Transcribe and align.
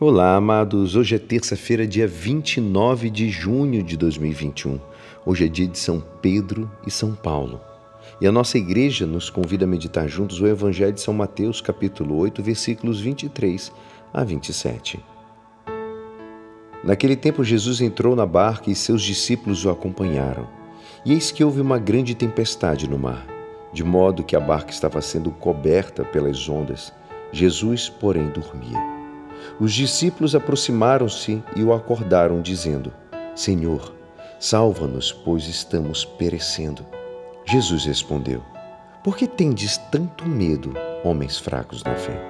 Olá, 0.00 0.34
amados. 0.34 0.96
Hoje 0.96 1.14
é 1.14 1.20
terça-feira, 1.20 1.86
dia 1.86 2.04
29 2.04 3.08
de 3.08 3.30
junho 3.30 3.80
de 3.80 3.96
2021. 3.96 4.80
Hoje 5.24 5.44
é 5.44 5.48
dia 5.48 5.68
de 5.68 5.78
São 5.78 6.02
Pedro 6.20 6.68
e 6.84 6.90
São 6.90 7.14
Paulo. 7.14 7.60
E 8.20 8.26
a 8.26 8.32
nossa 8.32 8.58
igreja 8.58 9.06
nos 9.06 9.30
convida 9.30 9.64
a 9.64 9.68
meditar 9.68 10.08
juntos 10.08 10.40
o 10.40 10.48
Evangelho 10.48 10.92
de 10.92 11.00
São 11.00 11.14
Mateus, 11.14 11.60
capítulo 11.60 12.16
8, 12.16 12.42
versículos 12.42 13.00
23 13.00 13.70
a 14.12 14.24
27. 14.24 14.98
Naquele 16.82 17.14
tempo, 17.14 17.44
Jesus 17.44 17.80
entrou 17.80 18.16
na 18.16 18.26
barca 18.26 18.72
e 18.72 18.74
seus 18.74 19.00
discípulos 19.00 19.64
o 19.64 19.70
acompanharam. 19.70 20.48
E 21.06 21.12
eis 21.12 21.30
que 21.30 21.44
houve 21.44 21.60
uma 21.60 21.78
grande 21.78 22.16
tempestade 22.16 22.90
no 22.90 22.98
mar, 22.98 23.24
de 23.72 23.84
modo 23.84 24.24
que 24.24 24.34
a 24.34 24.40
barca 24.40 24.72
estava 24.72 25.00
sendo 25.00 25.30
coberta 25.30 26.04
pelas 26.04 26.48
ondas. 26.48 26.92
Jesus, 27.30 27.88
porém, 27.88 28.28
dormia. 28.30 28.93
Os 29.60 29.72
discípulos 29.72 30.34
aproximaram-se 30.34 31.42
e 31.56 31.62
o 31.62 31.72
acordaram, 31.72 32.40
dizendo: 32.40 32.92
Senhor, 33.34 33.94
salva-nos, 34.38 35.12
pois 35.12 35.46
estamos 35.46 36.04
perecendo. 36.04 36.84
Jesus 37.44 37.84
respondeu: 37.84 38.42
Por 39.02 39.16
que 39.16 39.26
tendes 39.26 39.76
tanto 39.90 40.26
medo, 40.26 40.72
homens 41.04 41.38
fracos 41.38 41.82
na 41.84 41.94
fé? 41.94 42.20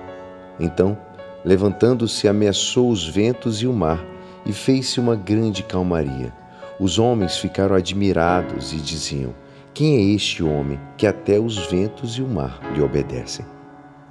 Então, 0.59 0.97
levantando-se, 1.45 2.29
ameaçou 2.29 2.91
os 2.91 3.07
ventos 3.07 3.63
e 3.63 3.67
o 3.67 3.73
mar, 3.73 4.05
e 4.47 4.53
fez-se 4.53 5.01
uma 5.01 5.17
grande 5.17 5.63
calmaria. 5.63 6.33
Os 6.79 6.99
homens 6.99 7.37
ficaram 7.37 7.77
admirados 7.77 8.73
e 8.73 8.77
diziam: 8.77 9.35
Quem 9.73 9.97
é 9.97 10.15
este 10.15 10.43
homem 10.43 10.81
que 10.97 11.07
até 11.07 11.39
os 11.39 11.59
ventos 11.67 12.19
e 12.19 12.23
o 12.23 12.29
mar 12.29 12.61
lhe 12.75 12.83
obedecem? 12.83 13.47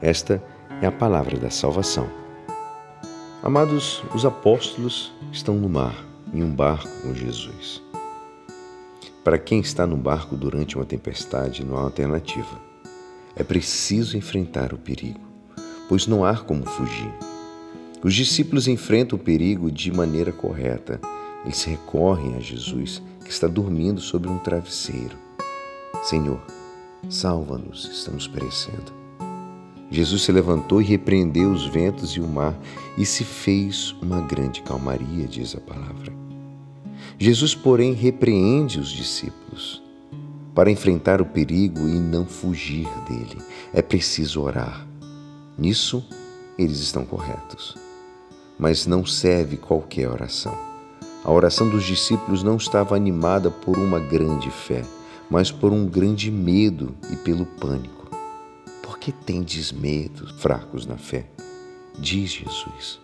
Esta 0.01 0.41
é 0.81 0.87
a 0.87 0.91
palavra 0.91 1.37
da 1.37 1.49
salvação. 1.49 2.22
Amados, 3.43 4.01
os 4.15 4.25
apóstolos 4.25 5.11
estão 5.29 5.55
no 5.55 5.67
mar, 5.67 6.05
em 6.33 6.41
um 6.41 6.55
barco 6.55 6.87
com 7.01 7.13
Jesus. 7.13 7.83
Para 9.21 9.37
quem 9.37 9.59
está 9.59 9.85
no 9.85 9.97
barco 9.97 10.37
durante 10.37 10.77
uma 10.77 10.85
tempestade, 10.85 11.61
não 11.61 11.77
há 11.77 11.81
alternativa. 11.81 12.57
É 13.35 13.43
preciso 13.43 14.15
enfrentar 14.15 14.73
o 14.73 14.77
perigo, 14.77 15.19
pois 15.89 16.07
não 16.07 16.23
há 16.23 16.37
como 16.37 16.65
fugir. 16.65 17.13
Os 18.01 18.15
discípulos 18.15 18.69
enfrentam 18.69 19.19
o 19.19 19.21
perigo 19.21 19.69
de 19.69 19.91
maneira 19.91 20.31
correta. 20.31 21.01
Eles 21.43 21.65
recorrem 21.65 22.37
a 22.37 22.39
Jesus, 22.39 23.01
que 23.25 23.29
está 23.29 23.47
dormindo 23.47 23.99
sobre 23.99 24.29
um 24.29 24.37
travesseiro. 24.37 25.17
Senhor, 26.01 26.41
salva-nos, 27.09 27.89
estamos 27.91 28.25
perecendo. 28.25 29.02
Jesus 29.93 30.23
se 30.23 30.31
levantou 30.31 30.81
e 30.81 30.85
repreendeu 30.85 31.51
os 31.51 31.67
ventos 31.67 32.13
e 32.13 32.19
o 32.19 32.27
mar, 32.27 32.59
e 32.97 33.05
se 33.05 33.23
fez 33.23 33.95
uma 34.01 34.21
grande 34.21 34.63
calmaria, 34.63 35.27
diz 35.27 35.55
a 35.55 35.59
palavra. 35.59 36.11
Jesus, 37.19 37.53
porém, 37.53 37.93
repreende 37.93 38.79
os 38.79 38.89
discípulos. 38.89 39.83
Para 40.55 40.71
enfrentar 40.71 41.21
o 41.21 41.25
perigo 41.25 41.87
e 41.87 41.99
não 41.99 42.25
fugir 42.25 42.87
dele, 43.07 43.37
é 43.71 43.83
preciso 43.83 44.41
orar. 44.41 44.83
Nisso, 45.55 46.03
eles 46.57 46.79
estão 46.79 47.05
corretos. 47.05 47.75
Mas 48.57 48.87
não 48.87 49.05
serve 49.05 49.57
qualquer 49.57 50.09
oração. 50.09 50.57
A 51.23 51.31
oração 51.31 51.69
dos 51.69 51.83
discípulos 51.83 52.41
não 52.41 52.55
estava 52.55 52.95
animada 52.95 53.51
por 53.51 53.77
uma 53.77 53.99
grande 53.99 54.49
fé, 54.49 54.83
mas 55.29 55.51
por 55.51 55.71
um 55.71 55.85
grande 55.85 56.31
medo 56.31 56.95
e 57.11 57.15
pelo 57.15 57.45
pânico 57.45 58.02
que 59.03 59.11
tendes 59.11 59.73
medo, 59.73 60.33
fracos 60.35 60.85
na 60.85 60.95
fé? 60.95 61.25
Diz 61.99 62.31
Jesus. 62.31 63.01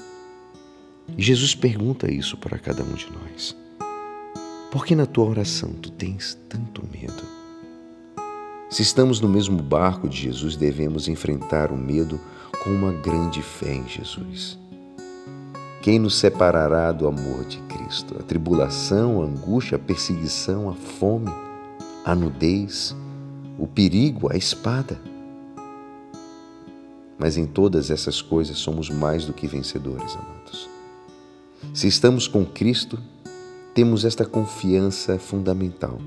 E 1.18 1.22
Jesus 1.22 1.54
pergunta 1.54 2.10
isso 2.10 2.38
para 2.38 2.58
cada 2.58 2.82
um 2.82 2.94
de 2.94 3.06
nós. 3.12 3.54
Por 4.72 4.86
que 4.86 4.96
na 4.96 5.06
tua 5.06 5.26
oração 5.26 5.74
tu 5.74 5.92
tens 5.92 6.40
tanto 6.48 6.88
medo? 6.90 7.22
Se 8.70 8.82
estamos 8.82 9.20
no 9.20 9.28
mesmo 9.28 9.62
barco 9.62 10.08
de 10.08 10.22
Jesus, 10.22 10.56
devemos 10.56 11.10
enfrentar 11.10 11.70
o 11.70 11.78
medo 11.78 12.18
com 12.64 12.70
uma 12.70 12.94
grande 12.94 13.42
fé 13.42 13.74
em 13.74 13.86
Jesus. 13.86 14.58
Quem 15.82 16.00
nos 16.00 16.18
separará 16.18 16.94
do 16.94 17.10
amor 17.10 17.44
de 17.44 17.58
Cristo? 17.64 18.16
A 18.18 18.24
tribulação, 18.24 19.22
a 19.22 19.26
angústia, 19.26 19.76
a 19.76 19.80
perseguição, 19.80 20.70
a 20.70 20.74
fome, 20.74 21.32
a 22.06 22.16
nudez, 22.16 22.96
o 23.58 23.68
perigo, 23.68 24.32
a 24.32 24.38
espada. 24.38 25.09
Mas 27.20 27.38
em 27.38 27.46
todas 27.46 27.92
essas 27.92 28.22
coisas 28.22 28.58
somos 28.58 28.90
mais 28.90 29.26
do 29.26 29.34
que 29.34 29.46
vencedores, 29.46 30.16
amados. 30.16 30.70
Se 31.74 31.88
estamos 31.88 32.28
com 32.28 32.46
Cristo, 32.46 32.98
temos 33.76 34.06
esta 34.06 34.26
confiança 34.26 35.20
fundamental. 35.20 36.00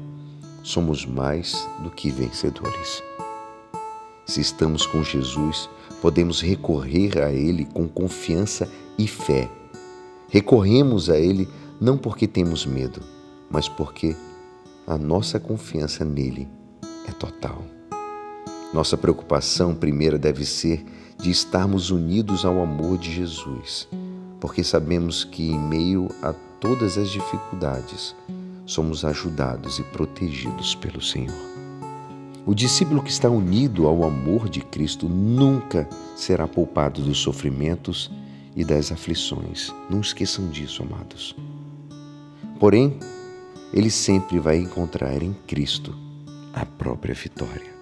Somos 0.62 1.04
mais 1.04 1.68
do 1.82 1.90
que 1.90 2.10
vencedores. 2.10 3.02
Se 4.24 4.40
estamos 4.40 4.86
com 4.86 5.04
Jesus, 5.04 5.68
podemos 6.00 6.40
recorrer 6.40 7.18
a 7.18 7.30
Ele 7.30 7.66
com 7.66 7.86
confiança 7.86 8.68
e 8.96 9.06
fé. 9.06 9.50
Recorremos 10.28 11.10
a 11.10 11.18
Ele 11.18 11.46
não 11.80 11.98
porque 11.98 12.26
temos 12.26 12.64
medo, 12.64 13.02
mas 13.50 13.68
porque 13.68 14.16
a 14.86 14.96
nossa 14.96 15.38
confiança 15.38 16.04
nele 16.04 16.48
é 17.06 17.12
total. 17.12 17.62
Nossa 18.72 18.96
preocupação 18.96 19.74
primeira 19.74 20.18
deve 20.18 20.46
ser 20.46 20.84
de 21.18 21.30
estarmos 21.30 21.90
unidos 21.90 22.44
ao 22.44 22.60
amor 22.62 22.96
de 22.96 23.12
Jesus, 23.12 23.86
porque 24.40 24.64
sabemos 24.64 25.24
que, 25.24 25.50
em 25.50 25.58
meio 25.58 26.08
a 26.22 26.32
todas 26.58 26.96
as 26.96 27.10
dificuldades, 27.10 28.16
somos 28.64 29.04
ajudados 29.04 29.78
e 29.78 29.82
protegidos 29.82 30.74
pelo 30.74 31.02
Senhor. 31.02 31.52
O 32.46 32.54
discípulo 32.54 33.02
que 33.02 33.10
está 33.10 33.28
unido 33.28 33.86
ao 33.86 34.04
amor 34.04 34.48
de 34.48 34.60
Cristo 34.60 35.08
nunca 35.08 35.86
será 36.16 36.48
poupado 36.48 37.02
dos 37.02 37.18
sofrimentos 37.18 38.10
e 38.56 38.64
das 38.64 38.90
aflições. 38.90 39.72
Não 39.88 40.00
esqueçam 40.00 40.48
disso, 40.48 40.82
amados. 40.82 41.36
Porém, 42.58 42.98
ele 43.72 43.90
sempre 43.90 44.38
vai 44.38 44.56
encontrar 44.58 45.22
em 45.22 45.34
Cristo 45.46 45.94
a 46.52 46.64
própria 46.66 47.14
vitória. 47.14 47.81